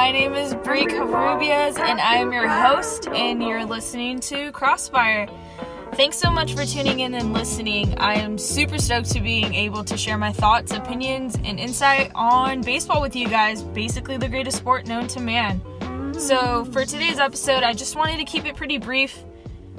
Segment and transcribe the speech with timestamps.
[0.00, 5.28] My name is Brie Covarrubias, and I am your host, and you're listening to Crossfire.
[5.92, 7.98] Thanks so much for tuning in and listening.
[7.98, 12.62] I am super stoked to being able to share my thoughts, opinions, and insight on
[12.62, 15.60] baseball with you guys, basically the greatest sport known to man.
[16.18, 19.22] So, for today's episode, I just wanted to keep it pretty brief,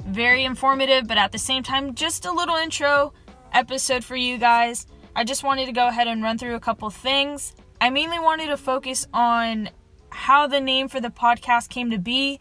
[0.06, 3.12] very informative, but at the same time, just a little intro
[3.52, 4.86] episode for you guys.
[5.16, 7.56] I just wanted to go ahead and run through a couple things.
[7.80, 9.68] I mainly wanted to focus on
[10.12, 12.40] how the name for the podcast came to be,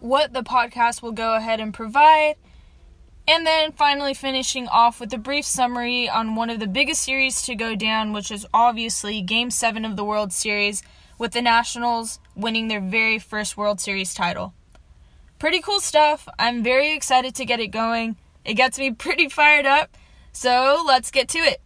[0.00, 2.36] what the podcast will go ahead and provide,
[3.26, 7.42] and then finally finishing off with a brief summary on one of the biggest series
[7.42, 10.82] to go down, which is obviously Game 7 of the World Series,
[11.18, 14.54] with the Nationals winning their very first World Series title.
[15.38, 16.28] Pretty cool stuff.
[16.38, 18.16] I'm very excited to get it going.
[18.44, 19.96] It gets me pretty fired up
[20.32, 21.60] so let's get to it.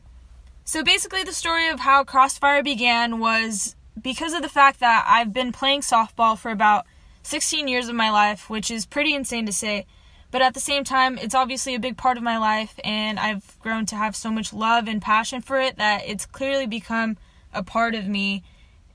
[0.65, 5.33] So basically, the story of how Crossfire began was because of the fact that I've
[5.33, 6.87] been playing softball for about
[7.23, 9.87] 16 years of my life, which is pretty insane to say.
[10.31, 13.59] But at the same time, it's obviously a big part of my life, and I've
[13.61, 17.17] grown to have so much love and passion for it that it's clearly become
[17.55, 18.43] a part of me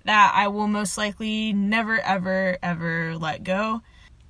[0.03, 3.81] that I will most likely never, ever, ever let go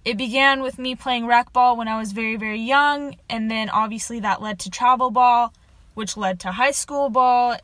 [0.04, 3.70] it began with me playing rec ball when I was very, very young, and then
[3.70, 5.54] obviously that led to travel ball,
[5.94, 7.58] which led to high school ball,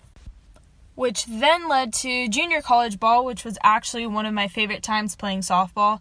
[0.98, 5.16] which then led to junior college ball, which was actually one of my favorite times
[5.16, 6.00] playing softball,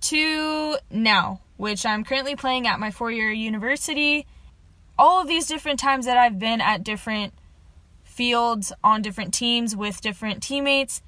[0.00, 4.26] to now, which I'm currently playing at my four year university.
[4.98, 7.34] All of these different times that I've been at different
[8.02, 11.02] fields on different teams with different teammates,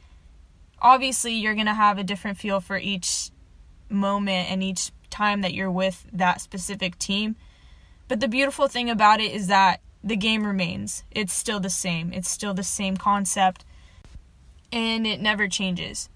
[0.83, 3.31] obviously you're going to have a different feel for each
[3.89, 7.37] moment and each time that you're with that specific team.
[8.09, 11.05] But the beautiful thing about it is that the game remains.
[11.11, 12.13] It's still the same.
[12.13, 13.65] It's still the same concept
[14.73, 16.09] and it never changes.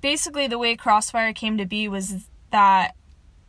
[0.00, 2.94] Basically, the way Crossfire came to be was that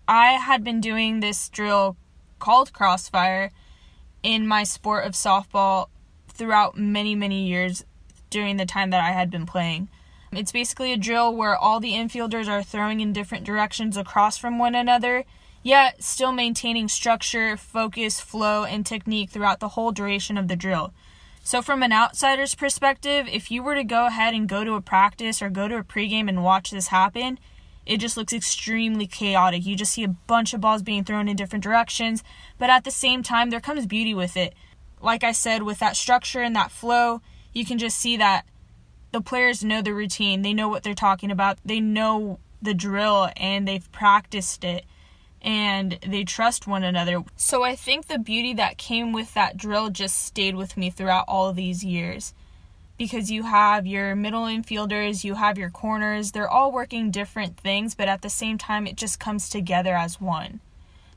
[0.07, 1.97] I had been doing this drill
[2.39, 3.51] called Crossfire
[4.23, 5.87] in my sport of softball
[6.29, 7.83] throughout many, many years
[8.29, 9.89] during the time that I had been playing.
[10.31, 14.59] It's basically a drill where all the infielders are throwing in different directions across from
[14.59, 15.25] one another,
[15.67, 20.93] yet still maintaining structure, focus, flow, and technique throughout the whole duration of the drill.
[21.43, 24.81] So, from an outsider's perspective, if you were to go ahead and go to a
[24.81, 27.37] practice or go to a pregame and watch this happen,
[27.85, 29.65] it just looks extremely chaotic.
[29.65, 32.23] You just see a bunch of balls being thrown in different directions,
[32.57, 34.53] but at the same time, there comes beauty with it.
[35.01, 37.21] Like I said, with that structure and that flow,
[37.53, 38.45] you can just see that
[39.11, 43.29] the players know the routine, they know what they're talking about, they know the drill,
[43.35, 44.85] and they've practiced it
[45.47, 47.23] and they trust one another.
[47.37, 51.23] So I think the beauty that came with that drill just stayed with me throughout
[51.29, 52.33] all these years.
[52.97, 57.95] Because you have your middle infielders, you have your corners, they're all working different things,
[57.95, 60.59] but at the same time, it just comes together as one.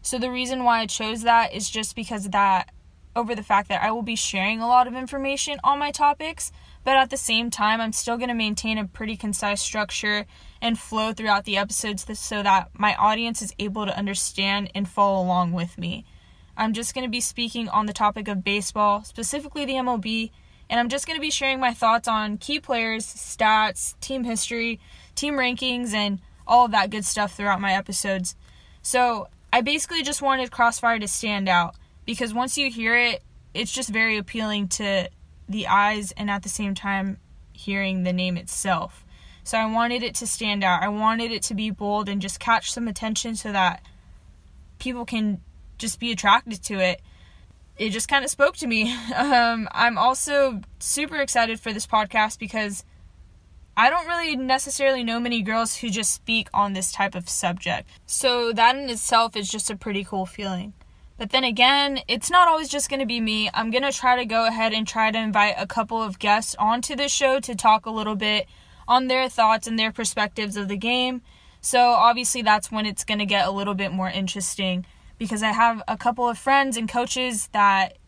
[0.01, 2.71] So the reason why I chose that is just because that
[3.17, 6.53] over the fact that I will be sharing a lot of information on my topics,
[6.85, 10.27] but at the same time, I'm still going to maintain a pretty concise structure
[10.63, 15.23] and flow throughout the episodes so that my audience is able to understand and follow
[15.23, 16.05] along with me.
[16.57, 20.31] I'm just going to be speaking on the topic of baseball, specifically the MLB,
[20.69, 24.81] and I'm just going to be sharing my thoughts on key players, stats, team history,
[25.15, 28.37] team rankings, and all of that good stuff throughout my episodes.
[28.83, 31.75] So, I basically just wanted Crossfire to stand out
[32.07, 35.09] because once you hear it, it's just very appealing to
[35.51, 37.19] the eyes and at the same time
[37.53, 39.05] hearing the name itself.
[39.43, 40.83] So I wanted it to stand out.
[40.83, 43.83] I wanted it to be bold and just catch some attention so that
[44.79, 45.41] people can
[45.79, 47.03] just be attracted to it.
[47.77, 48.95] It just kind of spoke to me.
[49.17, 52.85] Um, I'm also super excited for this podcast because
[53.77, 57.89] I don't really necessarily know many girls who just speak on this type of subject.
[58.07, 60.75] So that in itself is just a pretty cool feeling.
[61.21, 63.51] But then again, it's not always just going to be me.
[63.53, 66.57] I'm going to try to go ahead and try to invite a couple of guests
[66.59, 68.47] onto the show to talk a little bit
[68.89, 71.21] on their thoughts and their perspectives of the game.
[71.61, 74.87] So, obviously, that's when it's going to get a little bit more interesting
[75.19, 77.99] because I have a couple of friends and coaches that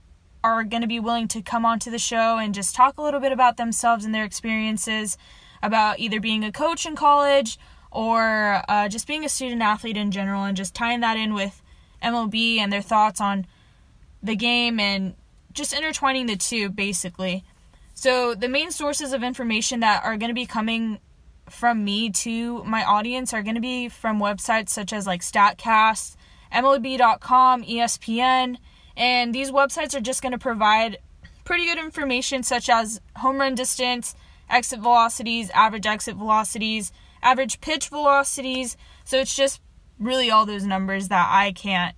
[0.43, 3.21] are going to be willing to come onto the show and just talk a little
[3.21, 5.19] bit about themselves and their experiences
[5.63, 7.59] about either being a coach in college
[7.91, 11.62] or uh, just being a student athlete in general and just tying that in with
[12.03, 13.47] MLB and their thoughts on
[14.23, 15.15] the game and
[15.53, 17.45] just intertwining the two basically.
[17.95, 20.99] So, the main sources of information that are going to be coming
[21.49, 26.17] from me to my audience are going to be from websites such as like StatCast,
[26.53, 28.57] MLB.com, ESPN,
[28.97, 30.99] and these websites are just going to provide
[31.45, 34.15] pretty good information such as home run distance,
[34.49, 38.77] exit velocities, average exit velocities, average pitch velocities.
[39.05, 39.61] So it's just
[39.99, 41.95] really all those numbers that I can't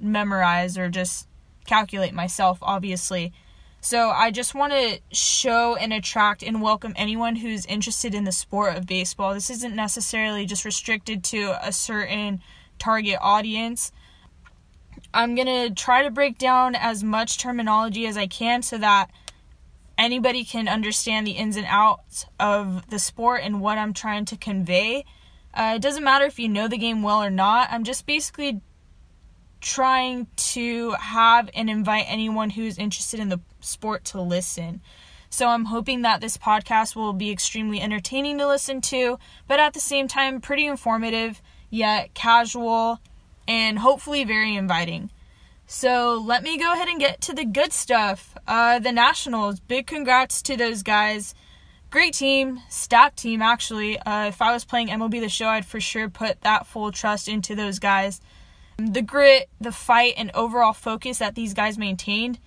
[0.00, 1.28] memorize or just
[1.66, 3.32] calculate myself, obviously.
[3.80, 8.32] So I just want to show and attract and welcome anyone who's interested in the
[8.32, 9.34] sport of baseball.
[9.34, 12.40] This isn't necessarily just restricted to a certain
[12.78, 13.92] target audience.
[15.14, 19.10] I'm going to try to break down as much terminology as I can so that
[19.96, 24.36] anybody can understand the ins and outs of the sport and what I'm trying to
[24.36, 25.04] convey.
[25.54, 27.68] Uh, it doesn't matter if you know the game well or not.
[27.70, 28.60] I'm just basically
[29.60, 34.80] trying to have and invite anyone who's interested in the sport to listen.
[35.30, 39.74] So I'm hoping that this podcast will be extremely entertaining to listen to, but at
[39.74, 43.00] the same time, pretty informative, yet casual,
[43.46, 45.10] and hopefully very inviting.
[45.66, 48.34] So let me go ahead and get to the good stuff.
[48.46, 51.34] Uh, the Nationals, big congrats to those guys.
[51.90, 53.98] Great team, stacked team actually.
[54.00, 57.28] Uh, if I was playing MLB The Show, I'd for sure put that full trust
[57.28, 58.20] into those guys.
[58.76, 62.38] The grit, the fight, and overall focus that these guys maintained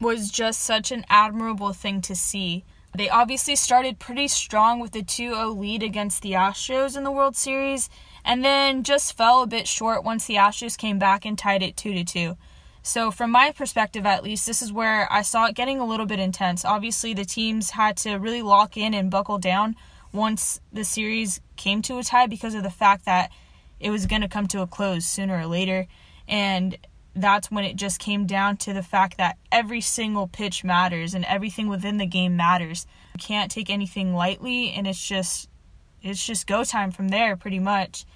[0.00, 2.64] was just such an admirable thing to see.
[2.94, 7.12] They obviously started pretty strong with the 2 0 lead against the Astros in the
[7.12, 7.88] World Series,
[8.24, 11.76] and then just fell a bit short once the Astros came back and tied it
[11.76, 12.36] 2 2.
[12.86, 16.06] So, from my perspective at least, this is where I saw it getting a little
[16.06, 16.64] bit intense.
[16.64, 19.74] Obviously, the teams had to really lock in and buckle down
[20.12, 23.32] once the series came to a tie because of the fact that
[23.80, 25.88] it was going to come to a close sooner or later.
[26.28, 26.78] And
[27.16, 31.24] that's when it just came down to the fact that every single pitch matters and
[31.24, 32.86] everything within the game matters.
[33.14, 35.48] You can't take anything lightly, and it's just
[36.02, 38.06] it's just go time from there pretty much.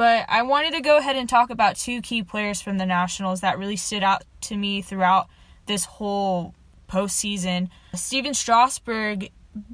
[0.00, 3.42] But I wanted to go ahead and talk about two key players from the Nationals
[3.42, 5.28] that really stood out to me throughout
[5.66, 6.54] this whole
[6.88, 7.68] postseason.
[7.94, 9.30] Stephen Strasburg,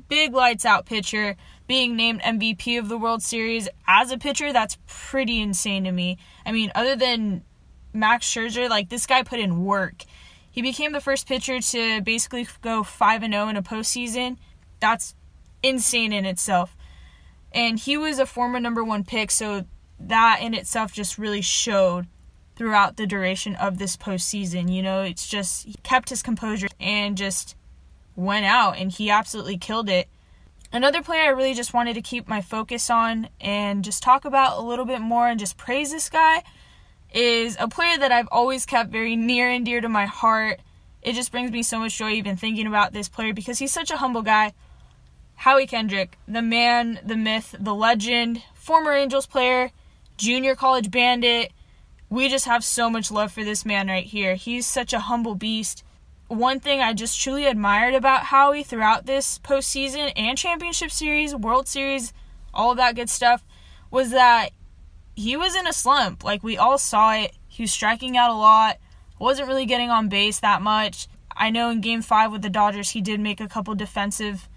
[0.09, 1.37] big lights out pitcher,
[1.69, 6.19] being named MVP of the World Series as a pitcher, that's pretty insane to me.
[6.45, 7.45] I mean, other than
[7.93, 10.03] Max Scherzer, like this guy put in work.
[10.51, 14.39] He became the first pitcher to basically go 5 and 0 in a postseason.
[14.81, 15.15] That's
[15.63, 16.77] insane in itself.
[17.53, 19.67] And he was a former number one pick, so
[19.99, 22.07] that in itself just really showed
[22.57, 24.73] throughout the duration of this postseason.
[24.73, 27.55] You know, it's just he kept his composure and just
[28.17, 30.09] went out and he absolutely killed it.
[30.73, 34.59] Another player I really just wanted to keep my focus on and just talk about
[34.59, 36.43] a little bit more and just praise this guy
[37.15, 40.61] is a player that I've always kept very near and dear to my heart.
[41.03, 43.91] It just brings me so much joy even thinking about this player because he's such
[43.91, 44.55] a humble guy.
[45.37, 49.71] Howie Kendrick, the man, the myth, the legend, former Angels player,
[50.17, 51.53] junior college bandit.
[52.09, 54.35] We just have so much love for this man right here.
[54.35, 55.83] He's such a humble beast.
[56.29, 61.69] One thing I just truly admired about Howie throughout this postseason and championship series, World
[61.69, 62.13] Series,
[62.53, 63.45] all of that good stuff,
[63.91, 64.51] was that
[65.15, 66.25] he was in a slump.
[66.25, 67.33] Like we all saw it.
[67.49, 68.79] He was striking out a lot,
[69.19, 71.09] wasn't really getting on base that much.
[71.35, 74.49] I know in game five with the Dodgers, he did make a couple defensive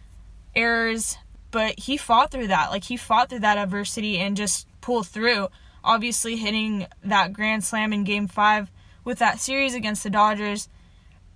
[0.56, 1.17] errors,
[1.51, 2.71] but he fought through that.
[2.71, 5.48] Like he fought through that adversity and just pulled through.
[5.84, 8.72] Obviously, hitting that grand slam in game five
[9.04, 10.69] with that series against the Dodgers.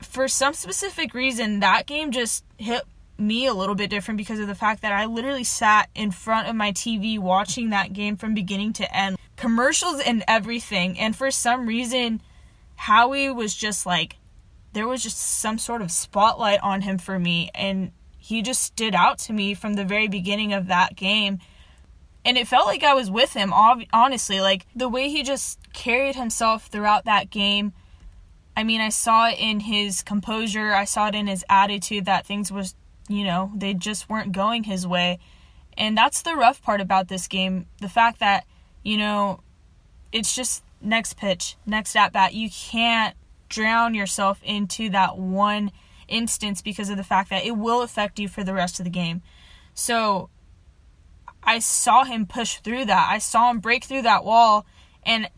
[0.01, 2.83] For some specific reason, that game just hit
[3.17, 6.47] me a little bit different because of the fact that I literally sat in front
[6.47, 9.17] of my TV watching that game from beginning to end.
[9.35, 10.99] Commercials and everything.
[10.99, 12.21] And for some reason,
[12.75, 14.17] Howie was just like,
[14.73, 17.49] there was just some sort of spotlight on him for me.
[17.53, 21.39] And he just stood out to me from the very beginning of that game.
[22.25, 24.39] And it felt like I was with him, honestly.
[24.39, 27.73] Like the way he just carried himself throughout that game.
[28.55, 32.25] I mean, I saw it in his composure, I saw it in his attitude that
[32.25, 32.75] things was
[33.09, 35.19] you know, they just weren't going his way.
[35.77, 37.65] And that's the rough part about this game.
[37.81, 38.45] The fact that,
[38.83, 39.41] you know,
[40.11, 42.33] it's just next pitch, next at bat.
[42.33, 43.15] You can't
[43.49, 45.71] drown yourself into that one
[46.07, 48.89] instance because of the fact that it will affect you for the rest of the
[48.89, 49.21] game.
[49.73, 50.29] So
[51.45, 53.09] I saw him push through that.
[53.09, 54.65] I saw him break through that wall
[55.05, 55.29] and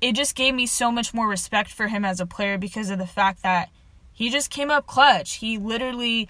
[0.00, 2.98] it just gave me so much more respect for him as a player because of
[2.98, 3.70] the fact that
[4.12, 5.34] he just came up clutch.
[5.34, 6.28] He literally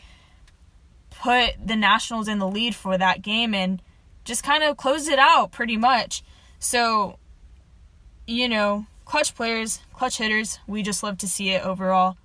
[1.10, 3.80] put the Nationals in the lead for that game and
[4.24, 6.22] just kind of closed it out pretty much.
[6.58, 7.18] So,
[8.26, 12.16] you know, clutch players, clutch hitters, we just love to see it overall.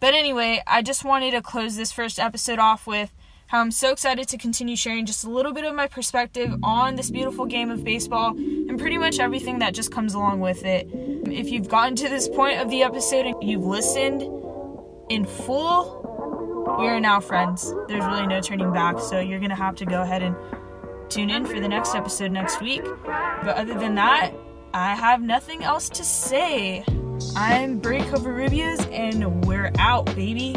[0.00, 3.12] But anyway, I just wanted to close this first episode off with
[3.54, 6.96] how I'm so excited to continue sharing just a little bit of my perspective on
[6.96, 10.88] this beautiful game of baseball and pretty much everything that just comes along with it.
[10.92, 14.22] If you've gotten to this point of the episode and you've listened
[15.08, 17.72] in full, we are now friends.
[17.86, 20.34] There's really no turning back, so you're going to have to go ahead and
[21.08, 22.82] tune in for the next episode next week.
[23.04, 24.32] But other than that,
[24.72, 26.84] I have nothing else to say.
[27.36, 30.56] I'm Brie Covarrubias, and we're out, baby.